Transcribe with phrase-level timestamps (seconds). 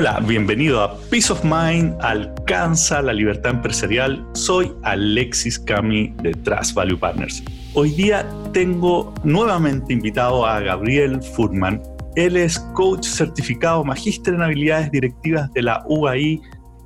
[0.00, 4.26] Hola, bienvenido a Peace of Mind, alcanza la libertad empresarial.
[4.32, 7.42] Soy Alexis Cami de Trust Value Partners.
[7.74, 11.82] Hoy día tengo nuevamente invitado a Gabriel Furman.
[12.16, 16.40] Él es coach certificado, magíster en habilidades directivas de la UAI,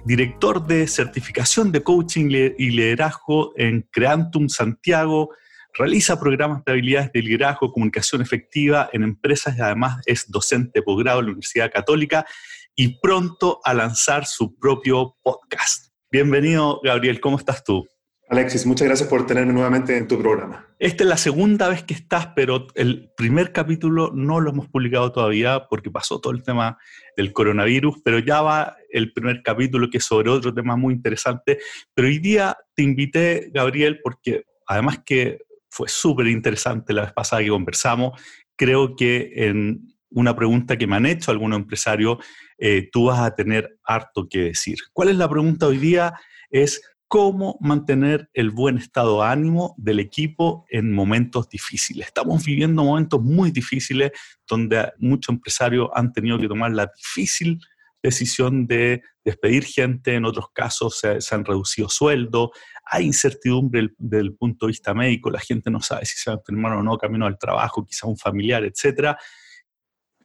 [0.05, 2.27] director de certificación de coaching
[2.59, 5.31] y liderazgo en Creantum Santiago,
[5.73, 10.83] realiza programas de habilidades de liderazgo, comunicación efectiva en empresas y además es docente de
[10.83, 12.27] posgrado en la Universidad Católica
[12.77, 15.93] y pronto a lanzar su propio podcast.
[16.11, 17.87] Bienvenido, Gabriel, ¿cómo estás tú?
[18.29, 20.67] Alexis, muchas gracias por tenerme nuevamente en tu programa.
[20.79, 25.13] Esta es la segunda vez que estás, pero el primer capítulo no lo hemos publicado
[25.13, 26.79] todavía porque pasó todo el tema
[27.17, 31.59] del coronavirus, pero ya va el primer capítulo que es sobre otro tema muy interesante.
[31.95, 35.39] Pero hoy día te invité, Gabriel, porque además que
[35.69, 38.21] fue súper interesante la vez pasada que conversamos,
[38.57, 42.19] creo que en una pregunta que me han hecho algunos empresarios,
[42.59, 44.79] eh, tú vas a tener harto que decir.
[44.93, 46.15] ¿Cuál es la pregunta hoy día?
[46.51, 52.07] Es cómo mantener el buen estado de ánimo del equipo en momentos difíciles.
[52.07, 54.11] Estamos viviendo momentos muy difíciles
[54.49, 57.61] donde muchos empresarios han tenido que tomar la difícil
[58.03, 62.51] decisión de despedir gente, en otros casos se, han reducido sueldos,
[62.85, 66.39] hay incertidumbre del, punto de vista médico, la gente no sabe si se va a
[66.39, 69.17] enfermar o no camino al trabajo, quizá un familiar, etcétera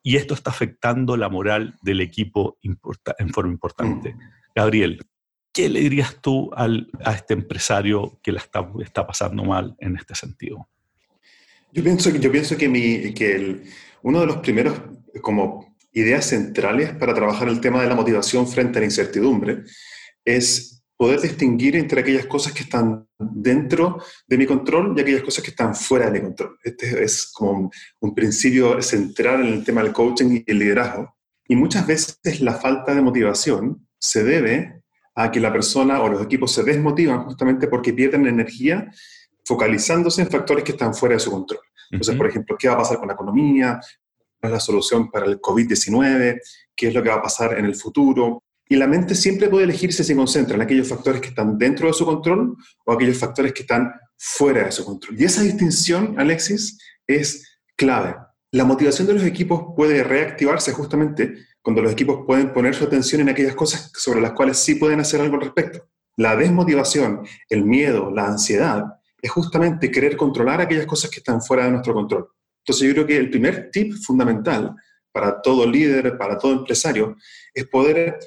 [0.02, 4.14] y esto está afectando la moral del equipo en forma importante.
[4.14, 4.19] Mm.
[4.56, 5.00] Gabriel,
[5.52, 6.67] ¿qué le dirías tú a
[7.14, 10.67] este empresario que la está, pasando mal en este sentido?
[11.72, 13.64] Yo pienso, yo pienso que, mi, que
[14.02, 14.80] uno de los primeros
[15.22, 19.63] como ideas centrales para trabajar el tema de la motivación frente a la incertidumbre
[20.23, 25.41] es poder distinguir entre aquellas cosas que están dentro de mi control y aquellas cosas
[25.45, 26.59] que están fuera de mi control.
[26.61, 31.16] Este es como un, principio central en el tema del coaching y el liderazgo.
[31.47, 34.84] Y muchas veces la falta de motivación se debe
[35.16, 38.91] a que la persona o los equipos se desmotivan justamente porque pierden energía
[39.46, 41.62] focalizándose en factores que están fuera de su control.
[41.91, 43.79] Entonces, por ejemplo, ¿qué va a pasar con la economía?
[44.38, 46.41] ¿Cuál es la solución para el COVID-19?
[46.75, 48.44] ¿Qué es lo que va a pasar en el futuro?
[48.72, 51.88] Y la mente siempre puede elegir si se concentra en aquellos factores que están dentro
[51.88, 55.19] de su control o aquellos factores que están fuera de su control.
[55.19, 56.78] Y esa distinción, Alexis,
[57.08, 58.16] es clave.
[58.52, 63.22] La motivación de los equipos puede reactivarse justamente cuando los equipos pueden poner su atención
[63.22, 65.90] en aquellas cosas sobre las cuales sí pueden hacer algo al respecto.
[66.16, 68.84] La desmotivación, el miedo, la ansiedad,
[69.22, 72.28] es justamente querer controlar aquellas cosas que están fuera de nuestro control.
[72.63, 74.75] Entonces yo creo que el primer tip fundamental
[75.12, 77.16] para todo líder, para todo empresario,
[77.53, 78.19] es poder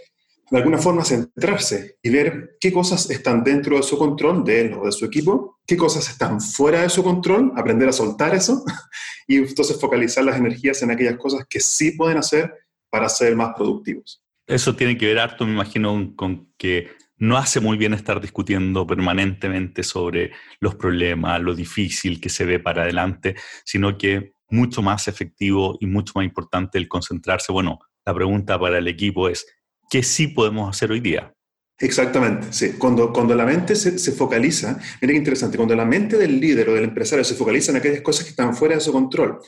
[0.53, 4.75] de alguna forma centrarse y ver qué cosas están dentro de su control, de él
[4.75, 8.63] o de su equipo, qué cosas están fuera de su control, aprender a soltar eso
[9.27, 12.53] y entonces focalizar las energías en aquellas cosas que sí pueden hacer
[12.91, 14.23] para ser más productivos.
[14.47, 18.87] Eso tiene que ver harto, me imagino, con que no hace muy bien estar discutiendo
[18.87, 25.09] permanentemente sobre los problemas, lo difícil que se ve para adelante, sino que mucho más
[25.09, 27.53] efectivo y mucho más importante el concentrarse.
[27.53, 29.47] Bueno, la pregunta para el equipo es,
[29.93, 31.31] que sí podemos hacer hoy día.
[31.79, 32.73] Exactamente, sí.
[32.79, 36.71] Cuando, cuando la mente se, se, focaliza, mira qué interesante, cuando la mente del líder
[36.71, 39.39] o del empresario se focaliza en aquellas cosas que están fuera de su control,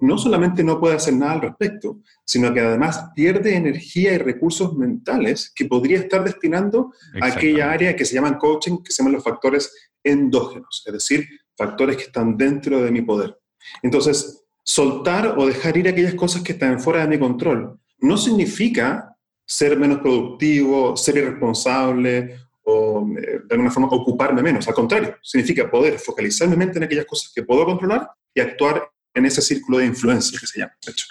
[0.00, 4.76] no solamente no puede hacer nada al respecto, sino que además pierde energía y recursos
[4.76, 9.12] mentales que podría estar destinando a aquella área que se llaman coaching, que se llaman
[9.12, 13.38] los factores endógenos, es decir, factores que están dentro de mi poder.
[13.84, 19.11] Entonces, soltar o dejar ir aquellas cosas que están fuera de mi control no significa
[19.44, 24.68] ser menos productivo, ser irresponsable o eh, de alguna forma ocuparme menos.
[24.68, 28.88] Al contrario, significa poder focalizar mi mente en aquellas cosas que puedo controlar y actuar
[29.14, 30.72] en ese círculo de influencia que se llama.
[30.84, 31.06] De hecho.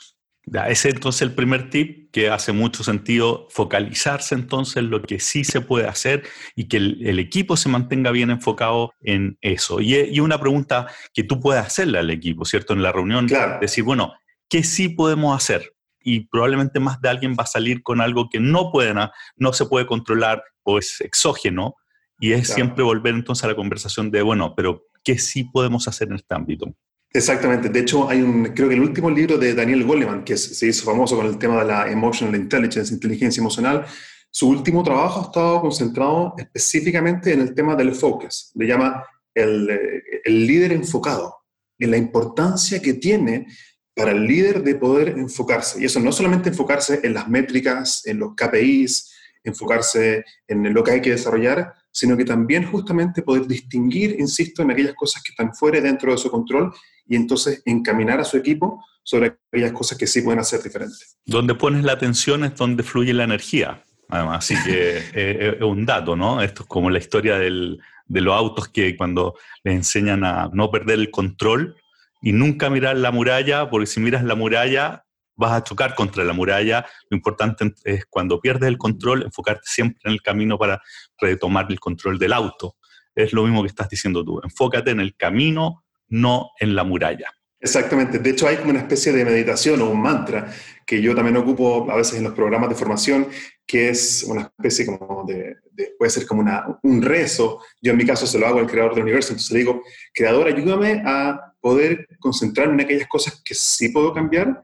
[0.68, 5.20] ese es entonces el primer tip que hace mucho sentido, focalizarse entonces en lo que
[5.20, 6.24] sí se puede hacer
[6.56, 9.82] y que el, equipo se mantenga bien enfocado en eso.
[9.82, 12.74] Y, y, una pregunta que tú puedes hacerle al equipo, ¿cierto?
[12.74, 13.60] En la reunión, claro.
[13.62, 14.14] decir, bueno,
[14.50, 15.74] ¿qué sí podemos hacer?
[16.04, 18.98] Y probablemente más de alguien va a salir con algo que no, pueden,
[19.38, 21.76] no se puede controlar o es exógeno.
[22.20, 26.08] Y es siempre volver entonces a la conversación de, bueno, pero ¿qué sí podemos hacer
[26.10, 26.72] en este ámbito?
[27.14, 27.70] Exactamente.
[27.70, 30.86] De hecho, hay un, creo que el último libro de Daniel Goleman, que se hizo
[30.86, 33.86] famoso con el tema de la emotional intelligence, inteligencia emocional,
[34.30, 38.52] su último trabajo ha estado concentrado específicamente en el tema del focus.
[38.56, 39.04] Le llama
[39.34, 41.36] el, eh, el líder enfocado,
[41.78, 43.48] en la importancia que tiene
[43.96, 45.82] para el líder de poder enfocarse.
[45.82, 49.12] Y eso no solamente enfocarse en las métricas, en los KPIs,
[49.44, 54.72] enfocarse en lo que hay que desarrollar, sino que también justamente poder distinguir, insisto, en
[54.72, 56.74] aquellas cosas que están fuera y dentro de su control
[57.08, 61.18] y entonces encaminar a su equipo sobre aquellas cosas que sí pueden hacer diferentes.
[61.26, 66.16] Donde pones la atención es donde fluye la energía, además, así que es un dato,
[66.16, 66.42] ¿no?
[66.42, 70.70] Esto es como la historia del, de los autos que cuando les enseñan a no
[70.70, 71.76] perder el control
[72.22, 76.34] y nunca mirar la muralla, porque si miras la muralla vas a chocar contra la
[76.34, 76.86] muralla.
[77.10, 80.82] Lo importante es cuando pierdes el control, enfocarte siempre en el camino para
[81.20, 82.76] retomar el control del auto.
[83.16, 84.40] Es lo mismo que estás diciendo tú.
[84.44, 87.28] Enfócate en el camino, no en la muralla.
[87.60, 88.20] Exactamente.
[88.20, 90.52] De hecho, hay como una especie de meditación o un mantra
[90.86, 93.28] que yo también ocupo a veces en los programas de formación,
[93.68, 95.58] que es una especie como de,
[95.98, 97.62] puede ser como una, un rezo.
[97.82, 99.84] Yo en mi caso se lo hago al creador del universo, entonces digo,
[100.14, 104.64] creador, ayúdame a poder concentrarme en aquellas cosas que sí puedo cambiar,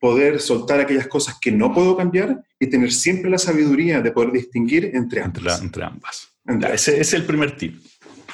[0.00, 4.32] poder soltar aquellas cosas que no puedo cambiar y tener siempre la sabiduría de poder
[4.32, 5.62] distinguir entre ambas.
[5.62, 6.32] Entre, ambas.
[6.72, 7.80] ese, es el primer tip.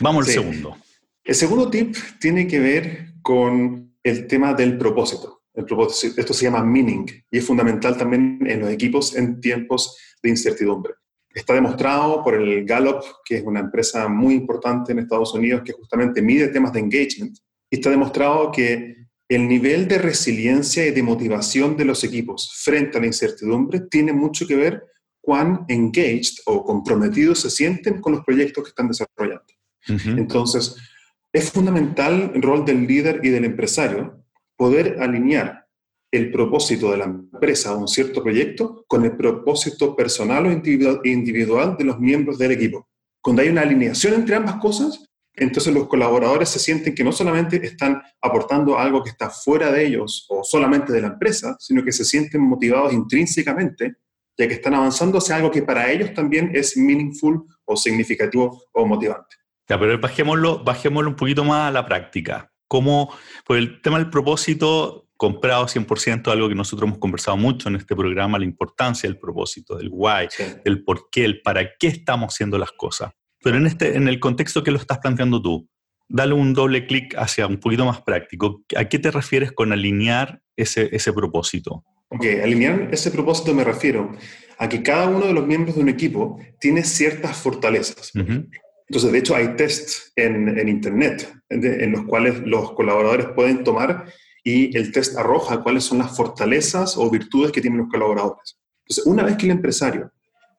[0.01, 0.77] Vamos al segundo.
[1.23, 5.43] El segundo tip tiene que ver con el tema del propósito.
[5.55, 6.21] El propósito.
[6.21, 10.95] Esto se llama meaning y es fundamental también en los equipos en tiempos de incertidumbre.
[11.33, 15.73] Está demostrado por el Gallup, que es una empresa muy importante en Estados Unidos que
[15.73, 17.37] justamente mide temas de engagement,
[17.75, 18.94] está demostrado que
[19.29, 24.12] el nivel de resiliencia y de motivación de los equipos frente a la incertidumbre tiene
[24.12, 24.85] mucho que ver
[25.21, 29.44] cuán engaged o comprometidos se sienten con los proyectos que están desarrollando.
[30.19, 30.76] Entonces,
[31.32, 34.23] es fundamental el rol del líder y del empresario
[34.56, 35.67] poder alinear
[36.12, 41.77] el propósito de la empresa o un cierto proyecto con el propósito personal o individual
[41.77, 42.88] de los miembros del equipo.
[43.20, 47.65] Cuando hay una alineación entre ambas cosas, entonces los colaboradores se sienten que no solamente
[47.65, 51.93] están aportando algo que está fuera de ellos o solamente de la empresa, sino que
[51.93, 53.97] se sienten motivados intrínsecamente,
[54.39, 58.87] ya que están avanzando hacia algo que para ellos también es meaningful o significativo o
[58.87, 59.37] motivante.
[59.69, 62.53] Ya, pero bajémoslo, bajémoslo un poquito más a la práctica.
[62.69, 63.13] ¿Cómo,
[63.45, 67.97] pues el tema del propósito, comprado 100%, algo que nosotros hemos conversado mucho en este
[67.97, 70.29] programa, la importancia del propósito, del why,
[70.65, 73.13] del por qué, el para qué estamos haciendo las cosas.
[73.44, 75.69] Pero en, este, en el contexto que lo estás planteando tú,
[76.08, 78.62] dale un doble clic hacia un poquito más práctico.
[78.75, 81.85] ¿A qué te refieres con alinear ese, ese propósito?
[82.08, 84.12] Ok, alinear ese propósito me refiero
[84.58, 88.12] a que cada uno de los miembros de un equipo tiene ciertas fortalezas.
[88.14, 94.06] Entonces, de hecho, hay tests en, en Internet en los cuales los colaboradores pueden tomar
[94.43, 98.58] y el test arroja cuáles son las fortalezas o virtudes que tienen los colaboradores.
[98.87, 100.12] Entonces, una vez que el empresario,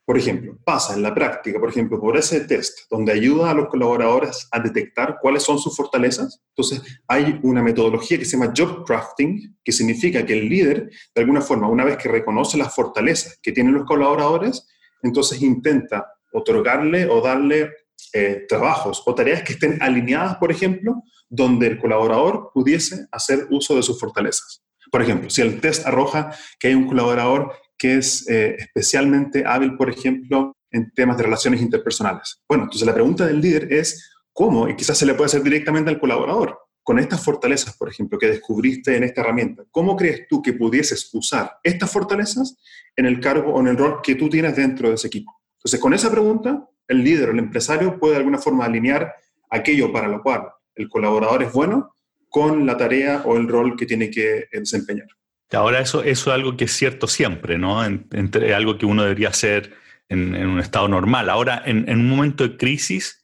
[0.05, 3.67] por ejemplo, pasa en la práctica, por ejemplo, por ese test donde ayuda a los
[3.67, 8.85] colaboradores a detectar cuáles son sus fortalezas, entonces hay una metodología que se llama job
[8.85, 13.39] crafting, que significa que el líder, de alguna forma, una vez que reconoce las fortalezas
[13.41, 14.67] que tienen los colaboradores,
[15.01, 17.71] entonces intenta otorgarle o darle
[18.13, 23.75] eh, trabajos o tareas que estén alineadas, por ejemplo, donde el colaborador pudiese hacer uso
[23.75, 24.61] de sus fortalezas.
[24.91, 27.53] Por ejemplo, si el test arroja que hay un colaborador
[27.85, 32.41] es eh, especialmente hábil, por ejemplo, en temas de relaciones interpersonales.
[32.47, 35.89] Bueno, entonces la pregunta del líder es cómo, y quizás se le puede hacer directamente
[35.89, 40.41] al colaborador, con estas fortalezas, por ejemplo, que descubriste en esta herramienta, ¿cómo crees tú
[40.41, 42.57] que pudieses usar estas fortalezas
[42.95, 45.31] en el cargo o en el rol que tú tienes dentro de ese equipo?
[45.57, 49.15] Entonces, con esa pregunta, el líder o el empresario puede de alguna forma alinear
[49.49, 50.43] aquello para lo cual
[50.75, 51.95] el colaborador es bueno
[52.29, 55.07] con la tarea o el rol que tiene que desempeñar.
[55.51, 57.83] Ahora eso, eso es algo que es cierto siempre, ¿no?
[57.85, 59.73] entre, algo que uno debería hacer
[60.09, 61.29] en, un estado normal.
[61.29, 63.23] Ahora, en, un momento de crisis,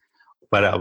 [0.50, 0.76] para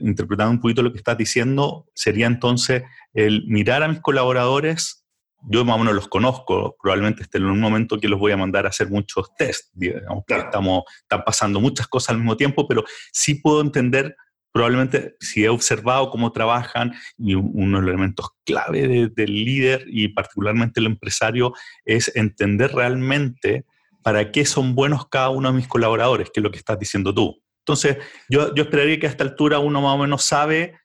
[0.00, 2.82] interpretar un poquito lo que estás diciendo, sería entonces
[3.14, 5.02] el mirar a mis colaboradores
[5.48, 8.36] yo más o menos los conozco, probablemente estén en un momento que los voy a
[8.36, 12.84] mandar a hacer muchos test, digamos, estamos, están pasando muchas cosas al mismo tiempo, pero
[13.12, 14.16] sí puedo entender,
[14.52, 20.08] probablemente si he observado cómo trabajan, y uno de los elementos clave del líder y
[20.08, 21.54] particularmente el empresario
[21.84, 23.64] es entender realmente
[24.02, 27.14] para qué son buenos cada uno de mis colaboradores, que es lo que estás diciendo
[27.14, 27.40] tú.
[27.60, 30.76] Entonces, yo, yo esperaría que a esta altura uno más o menos sabe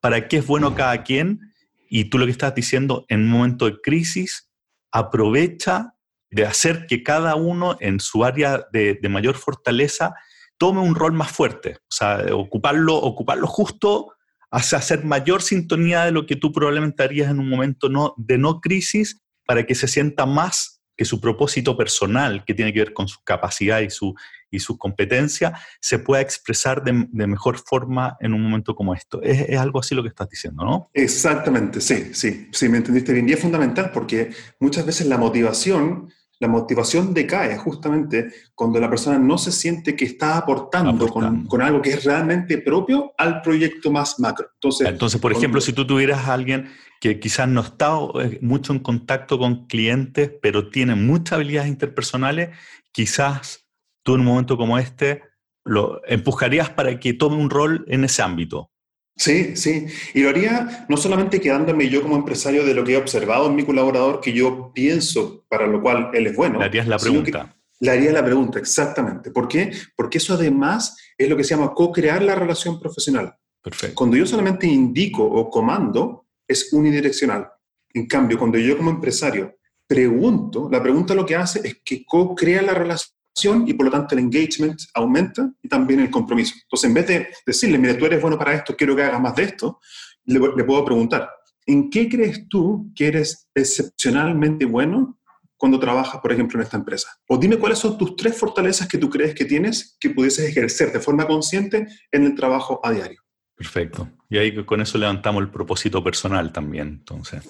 [0.00, 1.40] para qué es bueno cada quien
[1.88, 4.50] y tú lo que estás diciendo, en un momento de crisis,
[4.92, 5.94] aprovecha
[6.30, 10.14] de hacer que cada uno en su área de, mayor fortaleza
[10.58, 11.78] tome un rol más fuerte.
[11.82, 14.12] O sea, ocuparlo, ocuparlo justo
[14.50, 18.60] hace hacer mayor sintonía de lo que tú probablemente harías en un momento de no
[18.60, 23.06] crisis para que se sienta más que su propósito personal, que tiene que ver con
[23.06, 24.14] su capacidad y su,
[24.50, 29.20] y su competencia, se pueda expresar de, mejor forma en un momento como esto.
[29.22, 30.90] Es, algo así lo que estás diciendo, ¿no?
[30.94, 33.28] Exactamente, sí, sí, sí, me entendiste bien.
[33.28, 39.18] Y es fundamental porque muchas veces la motivación La motivación decae justamente cuando la persona
[39.18, 44.20] no se siente que está aportando, Con, algo que es realmente propio al proyecto más
[44.20, 44.48] macro.
[44.54, 46.68] Entonces, Entonces por ejemplo, si tú tuvieras a alguien
[47.00, 52.50] que quizás no está eh, mucho en contacto con clientes, pero tiene muchas habilidades interpersonales,
[52.92, 53.66] quizás
[54.02, 55.22] tú en un momento como este
[55.64, 58.70] lo empujarías para que tome un rol en ese ámbito.
[59.16, 59.86] Sí, sí.
[60.12, 63.56] Y lo haría no solamente quedándome yo como empresario de lo que he observado en
[63.56, 66.58] mi colaborador, que yo pienso para lo cual él es bueno.
[66.58, 67.56] Le harías la pregunta.
[67.80, 69.30] Le haría la pregunta, exactamente.
[69.30, 69.72] ¿Por qué?
[69.96, 73.34] Porque eso además es lo que se llama co-crear la relación profesional.
[73.62, 73.94] Perfecto.
[73.94, 77.48] Cuando yo solamente indico o comando, es unidireccional.
[77.92, 79.56] En cambio, cuando yo como empresario
[79.86, 84.14] pregunto, la pregunta lo que hace es que co-crea la relación y por lo tanto
[84.14, 86.54] el engagement aumenta y también el compromiso.
[86.62, 89.36] Entonces, en vez de decirle, mire, tú eres bueno para esto, quiero que hagas más
[89.36, 89.80] de esto,
[90.24, 91.30] le, puedo preguntar,
[91.66, 95.18] ¿en qué crees tú que eres excepcionalmente bueno
[95.56, 97.10] cuando trabajas, por ejemplo, en esta empresa?
[97.28, 100.92] O dime cuáles son tus tres fortalezas que tú crees que tienes que pudieses ejercer
[100.92, 103.20] de forma consciente en el trabajo a diario.
[103.54, 104.08] Perfecto.
[104.28, 107.42] Y ahí con eso levantamos el propósito personal también, entonces.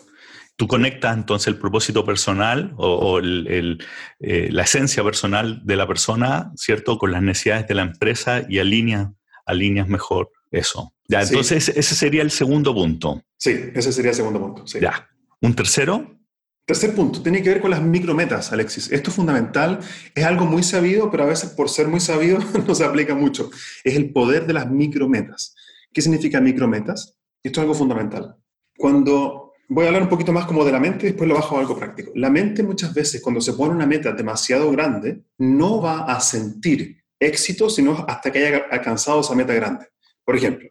[0.56, 3.78] Tú conectas entonces el propósito personal o, eh,
[4.50, 6.96] la esencia personal de la persona, ¿cierto?
[6.96, 9.10] Con las necesidades de la empresa y alineas,
[9.44, 10.94] alineas mejor eso.
[11.08, 13.22] Ya, entonces ese sería el segundo punto.
[13.36, 14.64] Sí, ese sería el segundo punto.
[14.80, 15.08] Ya.
[15.42, 16.16] ¿Un tercero?
[16.66, 18.90] Tercer punto, tiene que ver con las micrometas, Alexis.
[18.90, 19.78] Esto es fundamental,
[20.16, 23.50] es algo muy sabido, pero a veces por ser muy sabido no se aplica mucho.
[23.84, 25.54] Es el poder de las micrometas.
[25.92, 27.16] ¿Qué significa micrometas?
[27.44, 28.34] Esto es algo fundamental.
[28.76, 31.56] Cuando voy a hablar un poquito más como de la mente y después lo bajo
[31.56, 32.12] a algo práctico.
[32.14, 37.02] La mente muchas veces cuando se pone una meta demasiado grande no va a sentir
[37.18, 39.86] éxito sino hasta que haya alcanzado esa meta grande.
[40.24, 40.68] Por ejemplo,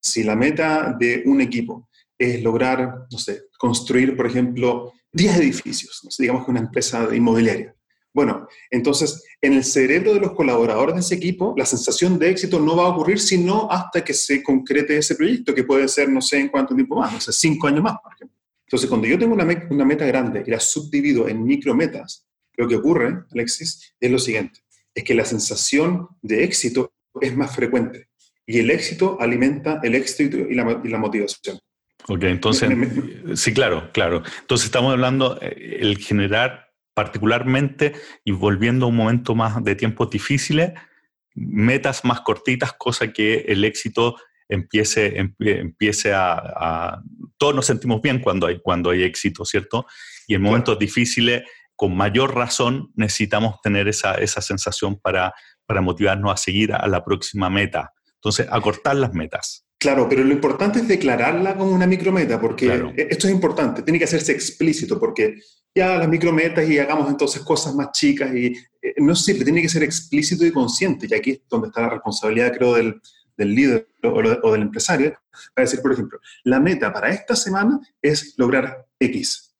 [0.00, 1.88] si la meta de un equipo
[2.18, 7.74] es lograr, no sé, construir, por ejemplo, 10 edificios, digamos que una empresa inmobiliaria.
[8.14, 12.60] Bueno, entonces en el cerebro de los colaboradores de ese equipo, la sensación de éxito
[12.60, 16.20] no va a ocurrir sino hasta que se concrete ese proyecto, que puede ser no
[16.20, 18.36] sé en cuánto tiempo más, no sé, cinco años más, por ejemplo.
[18.66, 22.26] Entonces, cuando yo tengo una, una meta grande y la subdivido en micrometas,
[22.56, 24.60] lo que ocurre, Alexis, es lo siguiente,
[24.94, 28.08] es que la sensación de éxito es más frecuente
[28.46, 31.58] y el éxito alimenta el éxito y la, y la motivación.
[32.08, 32.68] Ok, entonces,
[33.34, 34.22] sí, claro, claro.
[34.40, 36.61] Entonces estamos hablando, eh, el generar
[36.94, 37.92] particularmente
[38.24, 40.72] y volviendo a un momento más de tiempos difíciles,
[41.34, 44.16] metas más cortitas, cosa que el éxito
[44.48, 47.00] empiece, empiece a,
[47.38, 49.86] Todos nos sentimos bien cuando hay, cuando hay éxito, ¿cierto?
[50.26, 51.42] Y en momentos difíciles,
[51.74, 55.32] con mayor razón, necesitamos tener esa, esa sensación para,
[55.66, 57.92] para motivarnos a seguir a la próxima meta.
[58.14, 59.66] Entonces, acortar las metas.
[59.78, 63.98] Claro, pero lo importante es declararla como una micrometa, porque e, esto es importante, tiene
[63.98, 65.34] que hacerse explícito, porque
[65.74, 68.46] ya las micrometas y hagamos entonces cosas más chicas y
[68.82, 71.90] eh, no sirve, tiene que ser explícito y consciente, y aquí es donde está la
[71.90, 73.00] responsabilidad, creo, del,
[73.36, 75.14] del líder o, del empresario,
[75.54, 79.54] para decir, por ejemplo, la meta para esta semana es lograr X.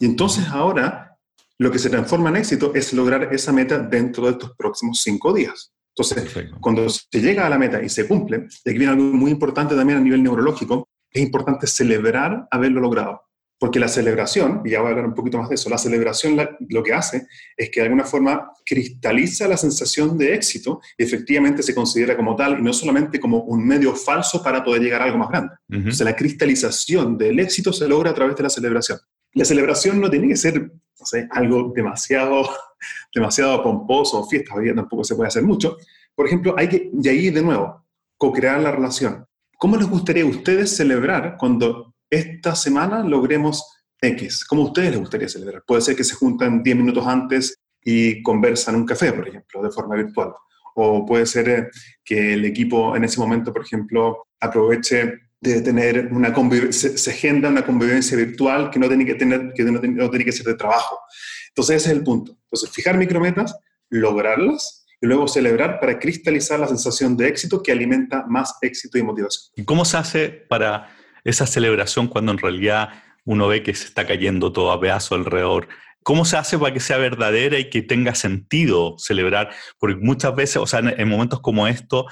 [0.00, 1.16] Y entonces ahora
[1.58, 5.32] lo que se transforma en éxito es lograr esa meta dentro de estos próximos cinco
[5.32, 5.72] días.
[5.96, 9.32] Entonces, cuando se llega a la meta y se cumple, y aquí viene algo muy
[9.32, 13.22] importante también a nivel neurológico, es importante celebrar haberlo logrado.
[13.58, 16.38] Porque la celebración, y ya voy a hablar un poquito más de eso, la celebración
[16.68, 21.62] lo que hace es que de alguna forma cristaliza la sensación de éxito y efectivamente
[21.64, 25.06] se considera como tal y no solamente como un medio falso para poder llegar a
[25.06, 25.54] algo más grande.
[25.88, 28.98] O sea, la cristalización del éxito se logra a través de la celebración.
[29.34, 32.48] La celebración no tiene que ser no sé, algo demasiado,
[33.14, 35.76] demasiado pomposo o fiesta, hoy tampoco se puede hacer mucho.
[36.14, 37.84] Por ejemplo, hay que, y ahí de nuevo,
[38.16, 39.26] co-crear la relación.
[39.58, 43.64] ¿Cómo les gustaría a ustedes celebrar cuando esta semana logremos
[44.00, 44.44] X.
[44.44, 45.62] ¿Cómo a ustedes les gustaría celebrar?
[45.66, 49.70] Puede ser que se juntan 10 minutos antes y conversan un café, por ejemplo, de
[49.70, 50.32] forma virtual.
[50.74, 51.68] O puede ser eh,
[52.04, 57.48] que el equipo en ese momento, por ejemplo, aproveche de tener una convivencia, se, agenda
[57.48, 60.98] una convivencia virtual que no tiene que, tener, que no, tiene que ser de trabajo.
[61.48, 62.36] Entonces ese es el punto.
[62.44, 63.56] Entonces fijar micrometas,
[63.88, 69.02] lograrlas y luego celebrar para cristalizar la sensación de éxito que alimenta más éxito y
[69.02, 69.52] motivación.
[69.54, 70.92] ¿Y cómo se hace para
[71.28, 72.90] esa celebración cuando en realidad
[73.24, 75.68] uno ve que se está cayendo todo a pedazo alrededor.
[76.02, 79.50] ¿Cómo se hace para que sea verdadera y que tenga sentido celebrar?
[79.78, 82.06] Porque muchas veces, o sea, en, momentos como esto,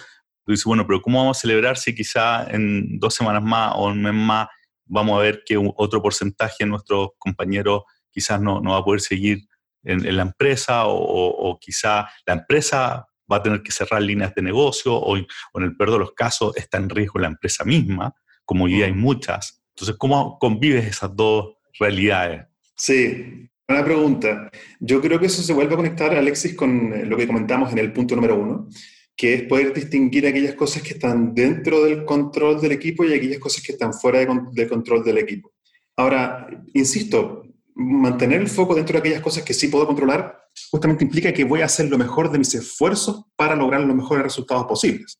[0.45, 3.87] tú dices, bueno, pero ¿cómo vamos a celebrar si quizá en dos semanas más o
[3.87, 4.49] un mes más
[4.85, 9.01] vamos a ver que otro porcentaje de nuestros compañeros quizás no, no va a poder
[9.01, 9.49] seguir
[9.83, 14.95] en, la empresa o, quizá la empresa va a tener que cerrar líneas de negocio
[14.95, 18.15] o, o en el peor de los casos está en riesgo la empresa misma
[18.47, 19.63] como hoy hay muchas.
[19.75, 22.47] Entonces, ¿cómo convives esas dos realidades?
[22.75, 24.49] Sí, Buena pregunta.
[24.79, 27.79] Yo creo que eso se vuelve a conectar, Alexis, con eh, lo que comentamos en
[27.79, 28.69] el punto número uno,
[29.17, 33.41] que es poder distinguir aquellas cosas que están dentro del control del equipo y aquellas
[33.41, 35.53] cosas que están fuera del control del equipo.
[35.97, 37.43] Ahora, insisto,
[37.75, 40.39] mantener el foco dentro de aquellas cosas que sí puedo controlar
[40.71, 44.23] justamente implica que voy a hacer lo mejor de mis esfuerzos para lograr los mejores
[44.23, 45.19] resultados posibles.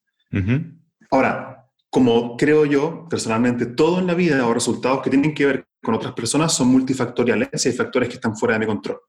[1.11, 1.56] Ahora,
[1.97, 5.95] como creo yo personalmente, todo en la vida o resultados que tienen que ver con
[5.95, 9.01] otras personas son multifactoriales y hay factores que están fuera de mi control.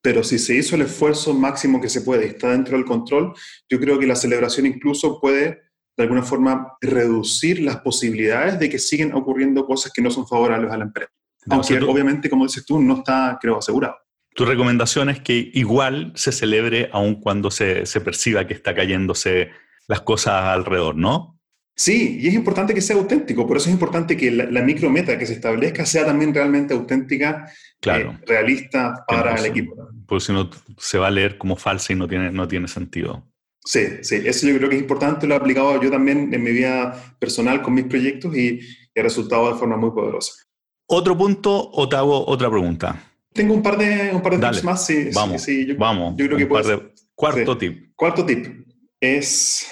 [0.00, 3.34] Pero si se hizo el esfuerzo máximo que se puede y está dentro del control,
[3.68, 5.48] yo creo que la celebración incluso puede
[5.94, 10.72] de alguna forma reducir las posibilidades de que sigan ocurriendo cosas que no son favorables
[10.72, 11.12] a la empresa.
[11.50, 13.96] Aunque obviamente, como dices tú, no está, creo, asegurado.
[14.34, 19.50] Tu recomendación es que igual se celebre aun cuando se, se perciba que está cayéndose
[19.88, 21.36] las cosas alrededor, ¿no?
[21.80, 25.24] Sí, y es importante que sea auténtico, por eso es importante que la, micrometa que
[25.24, 28.10] se establezca sea también realmente auténtica, claro.
[28.10, 29.88] Eh, realista para el equipo.
[30.06, 33.26] Porque si no, se va a leer como falsa y no tiene, no tiene sentido.
[33.64, 36.50] Sí, sí, eso yo creo que es importante, lo he aplicado yo también en mi
[36.50, 38.60] vida personal con mis proyectos y,
[38.94, 40.34] ha resultado de forma muy poderosa.
[40.84, 43.02] ¿Otro punto o te hago otra pregunta?
[43.32, 44.84] Tengo un par de, un par de tips más.
[44.84, 46.14] Sí, vamos, sí, yo, vamos.
[46.18, 47.94] Yo creo que par de, cuarto tip.
[47.96, 48.66] Cuarto tip
[49.00, 49.66] es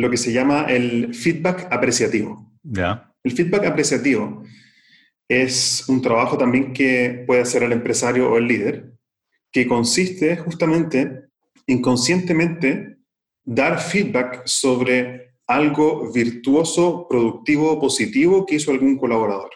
[0.00, 2.52] lo que se llama el feedback apreciativo.
[2.62, 3.12] Ya.
[3.22, 4.42] El feedback apreciativo
[5.28, 8.92] es un trabajo también que puede hacer el empresario o el líder,
[9.52, 11.26] que consiste justamente
[11.66, 12.98] inconscientemente
[13.44, 19.50] dar feedback sobre algo virtuoso, productivo, positivo que hizo algún colaborador.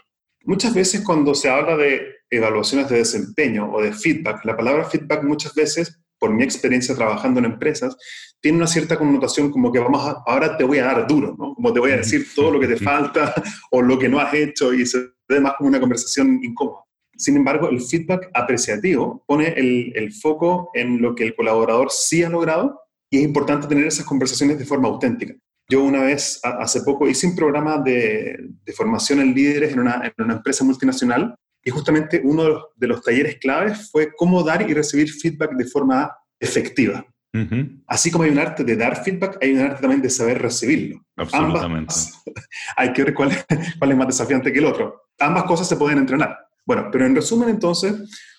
[0.45, 5.23] Muchas veces cuando se habla de evaluaciones de desempeño o de feedback, la palabra feedback
[5.23, 7.95] muchas veces por mi experiencia trabajando en empresas,
[8.41, 11.55] tiene una cierta connotación como que vamos a, ahora te voy a dar duro, ¿no?
[11.55, 13.35] Como te voy a decir todo lo que te falta
[13.71, 16.85] o lo que no has hecho y se ve más como una conversación incómoda.
[17.15, 22.25] Sin embargo, el feedback apreciativo pone el, el foco en lo que el colaborador sí
[22.25, 25.35] ha logrado y es importante tener esas conversaciones de forma auténtica.
[25.69, 30.01] Yo una vez, hace poco, hice un programa de, de formación en líderes en una,
[30.07, 34.75] en una empresa multinacional y justamente uno de los, talleres claves fue cómo dar y
[34.75, 37.05] recibir feedback de forma efectiva.
[37.89, 41.05] Así como hay un arte de dar feedback, hay un arte también de saber recibirlo.
[41.17, 41.93] Absolutamente.
[42.77, 43.45] hay que ver cuál es,
[43.77, 45.03] cuál es más desafiante que el otro.
[45.19, 46.39] Ambas cosas se pueden entrenar.
[46.65, 47.93] Bueno, pero en resumen entonces,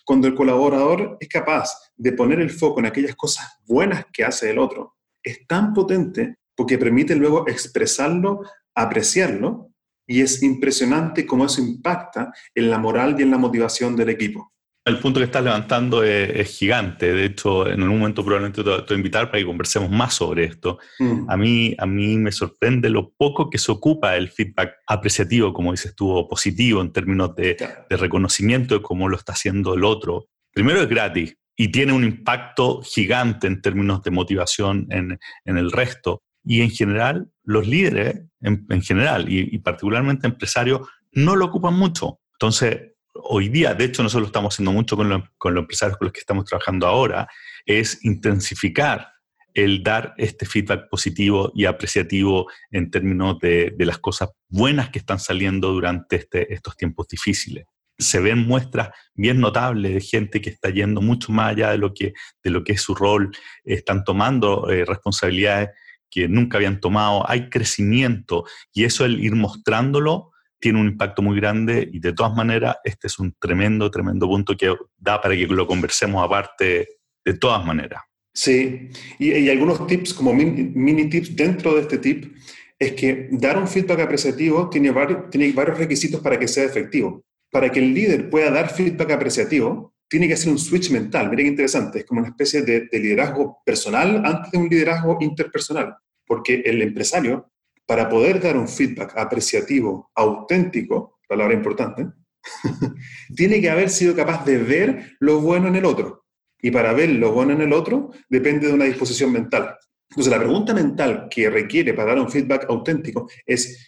[0.06, 4.52] cuando el colaborador es capaz de poner el foco en aquellas cosas buenas que hace
[4.52, 9.72] el otro, es tan potente porque permite luego expresarlo, apreciarlo
[10.08, 14.52] y es impresionante cómo eso impacta en la moral y en la motivación del equipo.
[14.86, 17.12] El punto que estás levantando es, gigante.
[17.12, 20.44] De hecho, en un momento probablemente te, voy a invitar para que conversemos más sobre
[20.44, 20.78] esto.
[21.00, 21.28] Mm.
[21.28, 25.72] A, mí, a mí me sorprende lo poco que se ocupa el feedback apreciativo, como
[25.72, 27.58] dices tú, o positivo en términos de,
[27.90, 30.28] de reconocimiento de cómo lo está haciendo el otro.
[30.54, 35.72] Primero es gratis y tiene un impacto gigante en términos de motivación en, en el
[35.72, 36.22] resto.
[36.44, 42.20] Y en general, los líderes, en, general, y, particularmente empresarios, no lo ocupan mucho.
[42.34, 46.06] Entonces, hoy día, de hecho, nosotros lo estamos haciendo mucho con, con los empresarios con
[46.08, 47.28] los que estamos trabajando ahora,
[47.66, 49.16] es intensificar
[49.56, 55.18] el dar este feedback positivo y apreciativo en términos de, las cosas buenas que están
[55.18, 57.66] saliendo durante este, estos tiempos difíciles.
[57.98, 61.94] Se ven muestras bien notables de gente que está yendo mucho más allá de lo
[61.94, 63.32] que, de lo que es su rol,
[63.64, 65.70] están tomando eh, responsabilidades
[66.16, 71.36] que nunca habían tomado, hay crecimiento y eso el ir mostrándolo tiene un impacto muy
[71.36, 75.46] grande y de todas maneras este es un tremendo, tremendo punto que da para que
[75.46, 76.88] lo conversemos aparte
[77.26, 78.02] de todas maneras.
[78.34, 82.34] Sí, y, algunos tips como mini, tips dentro de este tip
[82.80, 87.26] es que dar un feedback apreciativo tiene varios, tiene varios requisitos para que sea efectivo.
[87.52, 91.30] Para que el líder pueda dar feedback apreciativo, tiene que hacer un switch mental.
[91.30, 95.18] Miren qué interesante, es como una especie de, de liderazgo personal antes de un liderazgo
[95.20, 95.96] interpersonal
[96.26, 97.52] porque el empresario,
[97.86, 102.08] para poder dar un feedback apreciativo, auténtico, palabra importante,
[103.36, 106.26] tiene que haber sido capaz de ver lo bueno en el otro.
[106.62, 109.76] Y para ver lo bueno en el otro depende de una disposición mental.
[110.10, 113.88] Entonces, la pregunta mental que requiere para dar un feedback auténtico es,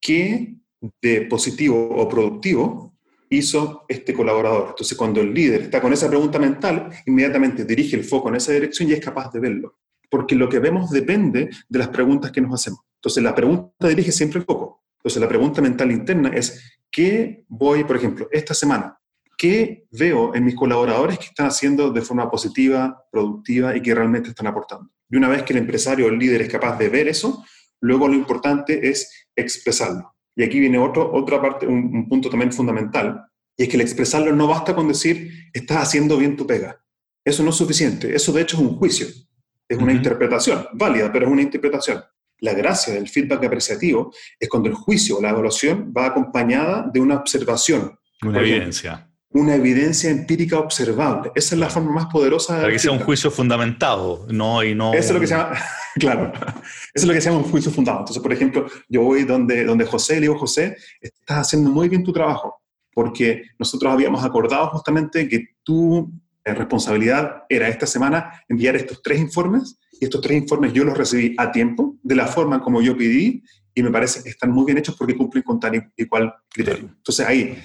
[0.00, 0.56] ¿qué
[1.00, 2.98] de positivo o productivo
[3.30, 4.68] hizo este colaborador?
[4.70, 8.52] Entonces, cuando el líder está con esa pregunta mental, inmediatamente dirige el foco en esa
[8.52, 9.78] dirección y es capaz de verlo
[10.10, 12.80] porque lo que vemos depende de las preguntas que nos hacemos.
[12.96, 14.82] Entonces, la pregunta dirige siempre el foco.
[14.98, 18.98] Entonces, la pregunta mental interna es, ¿qué voy, por ejemplo, esta semana?
[19.36, 24.30] ¿Qué veo en mis colaboradores que están haciendo de forma positiva, productiva y que realmente
[24.30, 24.90] están aportando?
[25.08, 27.44] Y una vez que el empresario o el líder es capaz de ver eso,
[27.80, 30.14] luego lo importante es expresarlo.
[30.34, 33.24] Y aquí viene otro, otra parte, un, un punto también fundamental,
[33.56, 36.80] Y es que el expresarlo no basta con decir, estás haciendo bien tu pega.
[37.24, 38.14] Eso no es suficiente.
[38.14, 39.06] Eso de hecho es un juicio.
[39.68, 42.02] Es una interpretación, válida, pero es una interpretación.
[42.40, 47.00] La gracia del feedback apreciativo es cuando el juicio o la evaluación va acompañada de
[47.00, 47.98] una observación.
[48.22, 49.10] Una evidencia.
[49.30, 51.32] Una evidencia empírica observable.
[51.34, 52.60] Esa es la forma más poderosa de.
[52.62, 54.94] Para que sea un juicio fundamentado, no y no.
[54.94, 55.58] Eso es lo que se llama,
[55.96, 56.62] claro, eso
[56.94, 57.98] es lo que se llama un juicio fundado.
[57.98, 62.04] Entonces, por ejemplo, yo voy donde, donde José le digo, José, estás haciendo muy bien
[62.04, 62.62] tu trabajo,
[62.94, 65.48] porque nosotros habíamos acordado justamente que eh,
[66.54, 71.34] responsabilidad era esta semana enviar estos tres informes y estos tres informes yo los recibí
[71.38, 73.42] a tiempo, de la forma como yo pedí,
[73.74, 76.88] y me parece que están muy bien hechos porque cumplen con tal y cual criterio.
[76.96, 77.56] Entonces ahí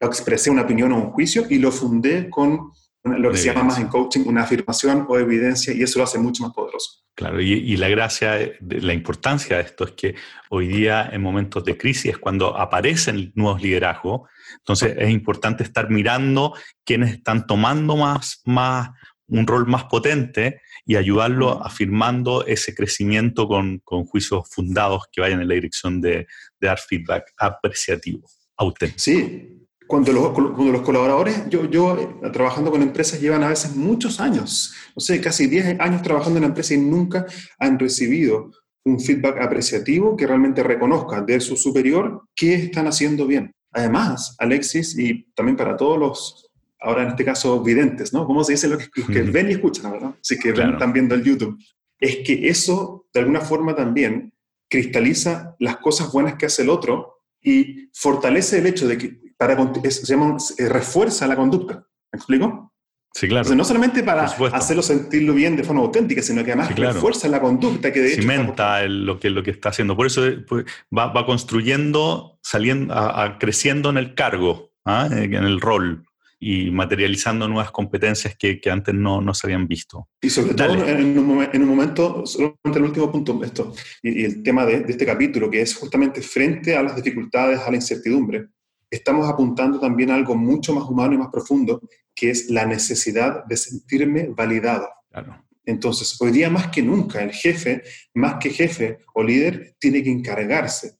[0.00, 2.70] expresé una opinión o un juicio y lo fundé con
[3.16, 6.18] lo que se llama más en coaching una afirmación o evidencia y eso lo hace
[6.18, 7.02] mucho más poderoso.
[7.14, 10.14] Claro, y, la gracia, la importancia de esto es que
[10.50, 15.90] hoy día en momentos de crisis es cuando aparecen nuevos liderazgos, entonces es importante estar
[15.90, 18.90] mirando quienes están tomando más, más
[19.26, 25.40] un rol más potente y ayudarlo afirmando ese crecimiento con, con juicios fundados que vayan
[25.40, 26.28] en la dirección de,
[26.60, 29.00] de dar feedback apreciativo, auténtico.
[29.00, 29.57] Sí,
[29.88, 34.20] cuando los, cuando los colaboradores, yo, yo eh, trabajando con empresas, llevan a veces muchos
[34.20, 37.26] años, no sé, casi 10 años trabajando en la empresa y nunca
[37.58, 38.52] han recibido
[38.84, 43.52] un feedback apreciativo que realmente reconozca de su superior qué están haciendo bien.
[43.72, 46.44] Además, Alexis, y también para todos los
[46.80, 48.24] ahora en este caso videntes, ¿no?
[48.24, 50.14] ¿Cómo se dice los que, ven y escuchan, verdad?
[50.20, 51.58] Así que están viendo el YouTube.
[51.98, 54.32] Es que eso, de alguna forma también,
[54.70, 59.56] cristaliza las cosas buenas que hace el otro y fortalece el hecho de que, para,
[59.90, 61.86] se llama, refuerza la conducta.
[62.12, 62.72] ¿Me explico?
[63.14, 63.54] Sí, claro.
[63.54, 67.92] no solamente para hacerlo sentirlo bien de forma auténtica, sino que además refuerza la conducta
[67.92, 68.22] que de hecho...
[68.22, 69.96] Cimenta lo, que, lo que está haciendo.
[69.96, 72.94] Por eso pues, va, va, construyendo, saliendo,
[73.40, 75.08] creciendo en el cargo, ¿ah?
[75.10, 76.04] en el rol
[76.40, 80.08] y materializando nuevas competencias que, que antes no, no, se habían visto.
[80.20, 84.42] Y sobre todo en un, en un, momento, solamente el último punto, esto, y, el
[84.42, 88.46] tema de, de, este capítulo, que es justamente frente a las dificultades, a la incertidumbre,
[88.90, 91.80] estamos apuntando también a algo mucho más humano y más profundo,
[92.14, 94.88] que es la necesidad de sentirme validado.
[95.10, 95.44] Claro.
[95.64, 97.82] Entonces, hoy día más que nunca, el jefe,
[98.14, 100.96] más que jefe o líder, tiene que encargarse,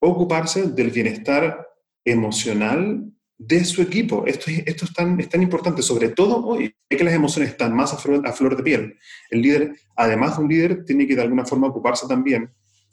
[0.00, 1.66] ocuparse del bienestar
[2.04, 4.24] emocional de su equipo.
[4.26, 7.92] Esto, esto es, tan, es tan importante, sobre todo hoy, que las emociones están más
[7.92, 8.98] a flor, de piel.
[9.30, 12.50] El líder, además de un líder, tiene que de alguna forma ocuparse también,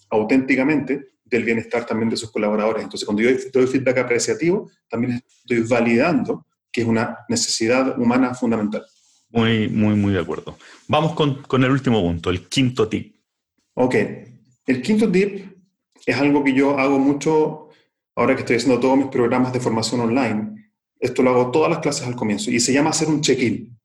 [0.09, 2.83] auténticamente, del bienestar también de sus colaboradores.
[2.83, 8.85] Entonces, cuando yo doy feedback apreciativo, también estoy validando que es una necesidad humana fundamental.
[9.29, 10.57] Muy, muy, muy de acuerdo.
[10.87, 13.15] Vamos con, con el último punto, el quinto tip.
[13.73, 13.95] Ok.
[14.65, 15.45] El quinto tip
[16.05, 17.67] es algo que yo hago mucho
[18.17, 21.79] ahora que estoy haciendo todos mis programas de formación online, esto lo hago todas las
[21.79, 23.79] clases al comienzo y se llama hacer un check-in.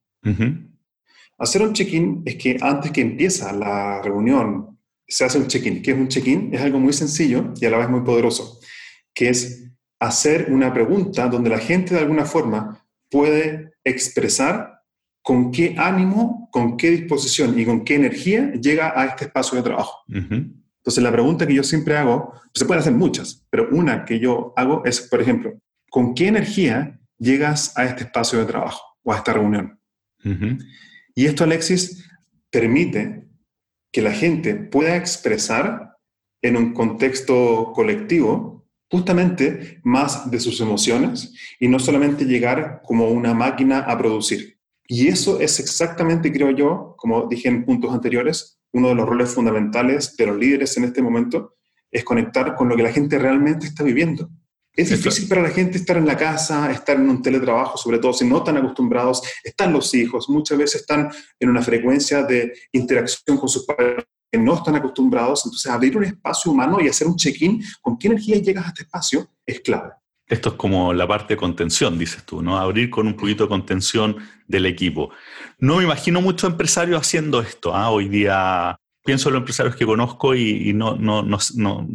[1.38, 4.71] Hacer un check-in es que antes que empieza la reunión
[5.12, 5.82] se hace un check-in.
[5.82, 6.54] ¿Qué es un check-in?
[6.54, 8.60] Es algo muy sencillo y a la vez muy poderoso,
[9.12, 9.70] que es
[10.00, 14.80] hacer una pregunta donde la gente de alguna forma puede expresar
[15.20, 19.64] con qué ánimo, con qué disposición y con qué energía llega a este espacio de
[19.64, 19.98] trabajo.
[20.08, 24.54] Entonces, la pregunta que yo siempre hago, se pueden hacer muchas, pero una que yo
[24.56, 25.52] hago es, por ejemplo,
[25.90, 29.78] ¿con qué energía llegas a este espacio de trabajo o a esta reunión?
[31.14, 32.08] Y esto, Alexis,
[32.50, 33.28] permite
[33.92, 35.96] que la gente pueda expresar
[36.42, 43.32] en un contexto colectivo justamente más de sus emociones y no solamente llegar como una
[43.32, 44.58] máquina a producir.
[44.86, 49.30] Y eso es exactamente, creo yo, como dije en puntos anteriores, uno de los roles
[49.30, 51.54] fundamentales de los líderes en este momento
[51.90, 54.28] es conectar con lo que la gente realmente está viviendo.
[54.74, 58.14] Es difícil para la gente estar en la casa, estar en un teletrabajo, sobre todo
[58.14, 63.36] si no están acostumbrados, están los hijos, muchas veces están en una frecuencia de interacción
[63.36, 67.16] con sus padres que no están acostumbrados, entonces abrir un espacio humano y hacer un
[67.16, 69.90] check-in con qué energía llegas a este espacio es clave.
[70.26, 72.56] Esto es como la parte de contención, dices tú, ¿no?
[72.56, 75.10] Abrir con un poquito de contención del equipo.
[75.58, 77.74] No me imagino muchos empresarios haciendo esto.
[77.74, 77.90] ¿ah?
[77.90, 81.86] Hoy día pienso en los empresarios que conozco y, no, no, no, no,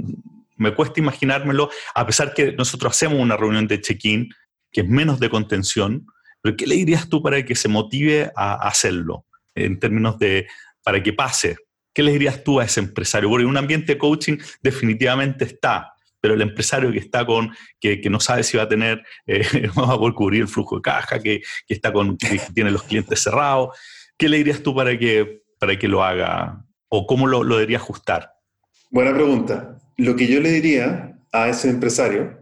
[0.57, 4.29] me cuesta imaginármelo, a pesar que nosotros hacemos una reunión de check-in
[4.71, 6.05] que es menos de contención,
[6.41, 10.47] pero ¿qué le dirías tú para que se motive a hacerlo en términos de,
[10.83, 11.57] para que pase?
[11.93, 13.29] ¿Qué le dirías tú a ese empresario?
[13.29, 18.19] Porque un ambiente de coaching definitivamente está, pero el empresario que está con, que, no
[18.19, 21.41] sabe si va a tener, eh, va a poder cubrir el flujo de caja, que,
[21.67, 23.77] está con, tiene los clientes cerrados,
[24.17, 26.63] ¿qué le dirías tú para que, para que lo haga?
[26.89, 28.31] ¿O cómo lo, lo debería ajustar?
[28.89, 29.77] Buena pregunta.
[29.97, 32.37] Lo que yo le diría a ese empresario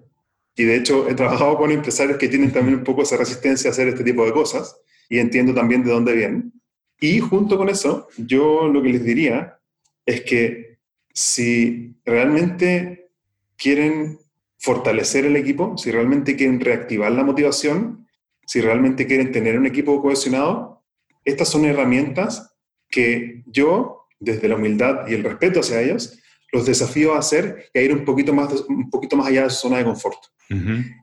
[0.55, 3.73] y de hecho he trabajado con empresarios que tienen también un poco esa resistencia a
[3.73, 4.77] hacer este tipo de cosas
[5.09, 6.53] y entiendo también de dónde vienen.
[6.99, 9.59] Y junto con eso, yo lo que les diría
[10.05, 10.79] es que
[11.13, 13.09] si realmente
[13.57, 14.19] quieren
[14.57, 18.07] fortalecer el equipo, si realmente quieren reactivar la motivación,
[18.45, 20.83] si realmente quieren tener un equipo cohesionado,
[21.23, 22.55] estas son herramientas
[22.89, 26.19] que yo, desde la humildad y el respeto hacia ellos,
[26.55, 29.49] los desafío a hacer y a ir un poquito más, un poquito más allá de
[29.49, 30.19] su zona de confort.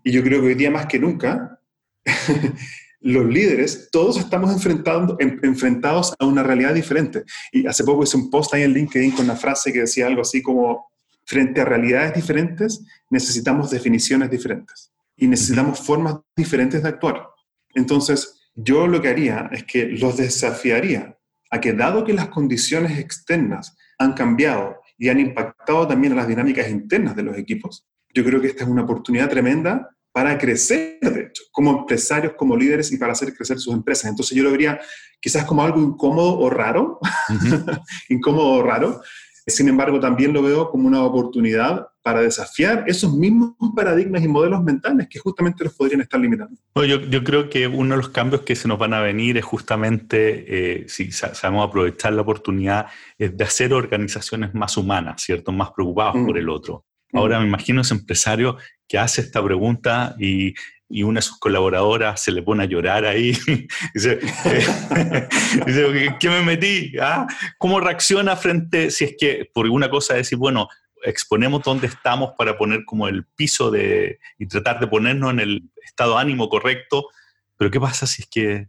[0.02, 1.60] Y yo creo que hoy día más que nunca,
[3.00, 7.24] los líderes, todos estamos enfrentando, enfrentados a una realidad diferente.
[7.52, 10.22] Y hace poco hice un post ahí en LinkedIn con una frase que decía algo
[10.22, 10.90] así como,
[11.24, 17.28] frente a realidades diferentes, necesitamos definiciones diferentes y necesitamos formas diferentes de actuar.
[17.74, 21.18] Entonces, yo lo que haría es que los desafiaría
[21.50, 26.28] a que dado que las condiciones externas han cambiado y han impactado también a las
[26.28, 30.98] dinámicas internas de los equipos, yo creo que esta es una oportunidad tremenda para crecer,
[31.00, 34.10] de hecho, como empresarios, como líderes y para hacer crecer sus empresas.
[34.10, 34.78] Entonces yo lo vería
[35.20, 37.00] quizás como algo incómodo o raro,
[38.10, 39.00] incómodo o raro.
[39.46, 44.62] Sin embargo, también lo veo como una oportunidad para desafiar esos mismos paradigmas y modelos
[44.62, 46.56] mentales que justamente los podrían estar limitando.
[46.76, 49.44] yo, yo, creo que uno de los cambios que se nos van a venir es
[49.44, 50.44] justamente,
[50.82, 52.86] eh, si sabemos aprovechar la oportunidad,
[53.18, 55.52] es de hacer organizaciones más humanas, ¿cierto?
[55.52, 56.38] Más preocupadas por mm.
[56.38, 56.84] el otro.
[57.12, 58.56] Ahora me imagino ese empresario
[58.88, 60.54] que hace esta pregunta y,
[60.92, 63.32] y una de sus colaboradoras se le pone a llorar ahí.
[63.94, 64.20] dice,
[66.20, 66.92] ¿qué me metí?
[67.00, 67.26] ¿Ah?
[67.58, 70.68] ¿Cómo reacciona frente, si es que por alguna cosa decir, bueno,
[71.02, 75.70] exponemos dónde estamos para poner como el piso de, y tratar de ponernos en el
[75.82, 77.08] estado ánimo correcto,
[77.56, 78.68] pero ¿qué pasa si es que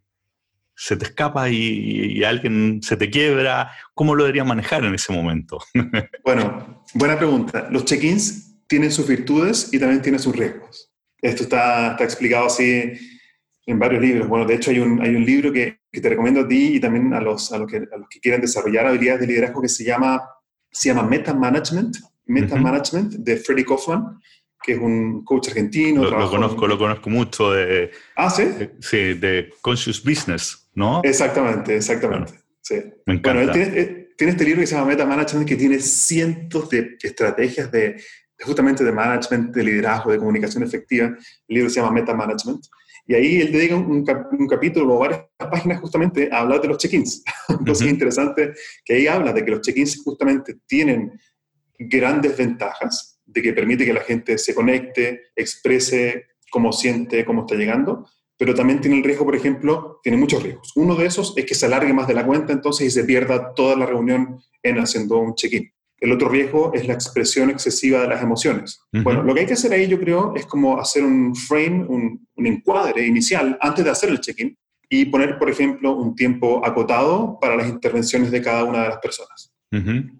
[0.75, 3.71] se te escapa y, y alguien se te quiebra?
[3.93, 5.59] ¿Cómo lo deberías manejar en ese momento?
[6.23, 7.67] bueno, buena pregunta.
[7.69, 10.92] Los check-ins tienen sus virtudes y también tienen sus riesgos.
[11.23, 12.91] Esto está, está explicado así
[13.65, 14.27] en varios libros.
[14.27, 16.79] Bueno, de hecho hay un, hay un libro que, que te recomiendo a ti y
[16.81, 19.69] también a los, a los, que, a los que quieren desarrollar habilidades de liderazgo que
[19.69, 20.21] se llama,
[20.69, 24.19] se llama Meta Management, Meta Management de Freddy Kaufman,
[24.61, 26.03] que es un coach argentino.
[26.03, 27.91] Lo, conozco, lo conozco mucho de...
[28.17, 28.43] Ah, sí.
[28.81, 30.99] sí, de Conscious Business, ¿no?
[31.05, 32.33] Exactamente, exactamente.
[32.61, 32.75] Sí.
[33.05, 33.33] Me encanta.
[33.33, 36.69] Bueno, él tiene, eh, tiene, este libro que se llama Meta Management que tiene cientos
[36.69, 38.01] de estrategias de,
[38.41, 41.07] justamente de management, de liderazgo, de comunicación efectiva.
[41.47, 42.65] El libro se llama Meta Management.
[43.05, 46.77] Y ahí él dedica un, un, capítulo o varias páginas justamente a hablar de los
[46.77, 47.23] check-ins.
[47.49, 48.53] Entonces es interesante
[48.85, 51.11] que ahí habla de que los check-ins justamente tienen
[51.77, 57.55] grandes ventajas, de que permite que la gente se conecte, exprese cómo siente, cómo está
[57.55, 60.71] llegando, pero también tiene el riesgo, por ejemplo, tiene muchos riesgos.
[60.75, 63.53] Uno de esos es que se alargue más de la cuenta entonces y se pierda
[63.53, 65.71] toda la reunión en haciendo un check-in.
[66.03, 68.81] El otro riesgo es la expresión excesiva de las emociones.
[68.91, 72.27] Bueno, lo que hay que hacer ahí, yo creo, es como hacer un frame, un,
[72.35, 74.53] un encuadre inicial antes de hacer el check-in
[74.89, 78.97] y poner, por ejemplo, un tiempo acotado para las intervenciones de cada una de las
[78.97, 79.53] personas.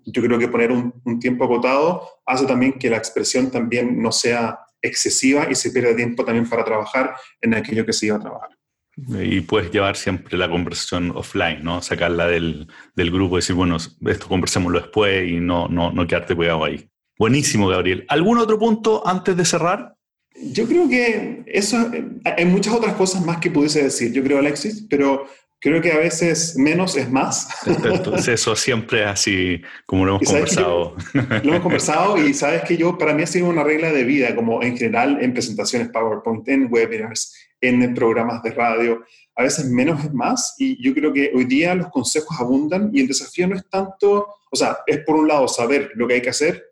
[0.06, 4.58] Yo creo que poner un, tiempo acotado hace también que la expresión también no sea
[4.82, 8.50] excesiva y se pierda tiempo también para trabajar en aquello que se iba a trabajar.
[8.96, 11.82] Y puedes llevar siempre la conversación offline, ¿no?
[11.82, 16.36] Sacarla del, del grupo y decir, bueno, esto conversémoslo después y no, no, no quedarte
[16.36, 16.88] pegado ahí.
[17.18, 18.06] Buenísimo, Gabriel.
[18.08, 19.96] ¿Algún otro punto antes de cerrar?
[20.36, 21.92] Yo creo que eso,
[22.26, 25.28] hay muchas otras cosas más que pudiese decir, yo creo, Alexis, pero
[25.64, 27.48] creo que a veces menos es más.
[27.66, 30.96] Entonces eso siempre es así, como lo hemos conversado.
[31.14, 34.36] Lo hemos conversado y sabes que yo, para mí ha sido una regla de vida,
[34.36, 37.34] como en general en presentaciones PowerPoint, en webinars,
[37.68, 39.04] en programas de radio,
[39.36, 43.02] a veces menos es más y yo creo que hoy día los consejos abundan y
[43.02, 46.22] el desafío no es tanto, o sea, es por un lado saber lo que hay
[46.22, 46.64] que hacer,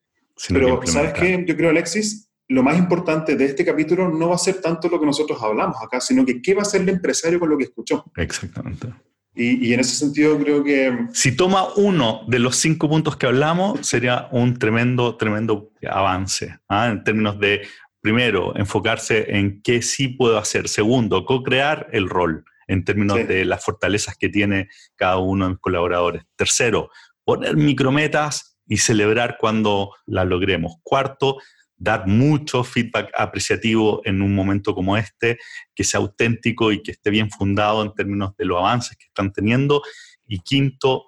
[0.49, 1.43] pero ¿sabes qué?
[1.47, 4.99] Yo creo, Alexis, lo más importante de este capítulo no va a ser tanto lo
[4.99, 7.65] que nosotros hablamos acá, sino que qué va a hacer el empresario con lo que
[7.65, 8.03] escuchó.
[8.17, 8.89] Exactamente.
[9.33, 11.07] Y, en ese sentido creo que...
[11.13, 16.89] Si toma uno de los cinco puntos que hablamos, sería un tremendo, tremendo avance, ¿ah?
[16.89, 17.61] en términos de,
[18.01, 20.67] primero, enfocarse en qué sí puedo hacer.
[20.67, 25.59] Segundo, co-crear el rol en términos de las fortalezas que tiene cada uno de mis
[25.59, 26.23] colaboradores.
[26.35, 26.89] Tercero,
[27.23, 30.75] poner micrometas y celebrar cuando las logremos.
[30.81, 31.37] Cuarto,
[31.77, 35.37] dar mucho feedback apreciativo en un momento como este,
[35.75, 39.33] que sea auténtico y que esté bien fundado en términos de los avances que están
[39.33, 39.81] teniendo.
[40.25, 41.07] Y quinto,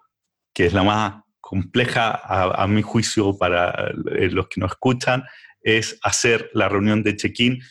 [0.53, 5.23] que es la más compleja a, mi juicio para los que nos escuchan,
[5.63, 7.61] es hacer la reunión de check-in,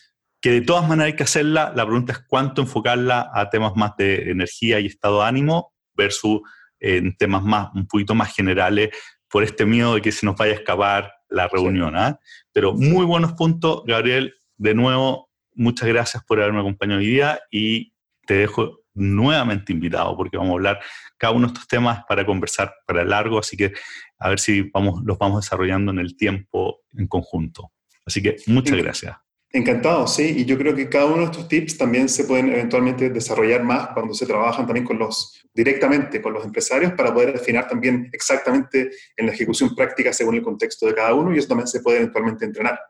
[0.40, 1.72] que de todas maneras hay que hacerla.
[1.76, 6.40] La pregunta es cuánto enfocarla a temas más de energía y estado de ánimo versus
[6.80, 8.90] en temas más, un poquito más generales,
[9.30, 11.96] por este miedo de que se nos vaya a escapar la reunión.
[11.96, 12.18] ¿ah?
[12.52, 14.34] Pero muy buenos puntos, Gabriel.
[14.56, 17.94] de nuevo, muchas gracias por haberme acompañado hoy día y
[18.26, 20.80] te dejo nuevamente invitado porque vamos a hablar
[21.16, 23.72] cada uno de estos temas para conversar para largo, así que
[24.18, 27.72] a ver si vamos, los vamos desarrollando en el tiempo en conjunto.
[28.06, 29.16] Así que muchas gracias.
[29.54, 33.10] Encantado, sí, y yo creo que cada uno de estos tips también se pueden eventualmente
[33.10, 37.68] desarrollar más cuando se trabajan también con los, directamente con los empresarios para poder afinar
[37.68, 41.68] también exactamente en la ejecución práctica según el contexto de cada uno y eso también
[41.68, 42.80] se puede eventualmente entrenar.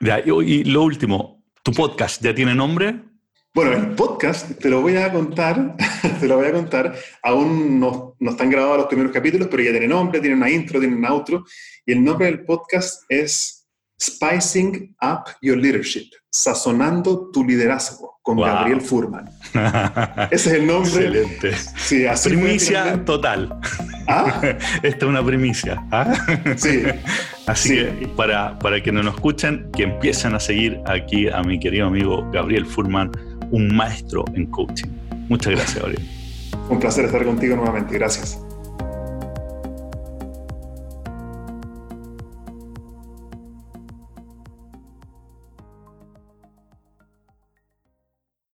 [0.00, 3.02] Ya, y lo último, ¿tu podcast ya tiene nombre?
[3.54, 5.76] Bueno, el podcast te lo voy a contar,
[6.20, 6.94] te lo voy a contar.
[7.22, 10.80] Aún no, no, están grabados los primeros capítulos, pero ya tiene nombre, tiene una intro,
[10.80, 11.44] tiene un outro.
[11.86, 13.59] Y el nombre del podcast es
[14.00, 19.28] Spicing Up Your Leadership, sazonando tu liderazgo con Gabriel Furman.
[20.30, 21.06] Ese es el nombre.
[21.06, 21.52] Excelente.
[21.76, 23.58] Sí, primicia total.
[24.08, 24.40] ¿Ah?
[24.82, 25.84] Esta es una primicia.
[25.90, 26.14] ¿ah?
[26.56, 26.82] Sí.
[27.46, 31.58] Así que para, para que no nos escuchen, que empiecen a seguir aquí a mi
[31.58, 33.10] querido amigo Gabriel Furman,
[33.50, 34.88] un maestro en coaching.
[35.28, 36.08] Muchas gracias, Gabriel.
[36.68, 37.94] Un placer estar contigo nuevamente.
[37.94, 38.38] Gracias.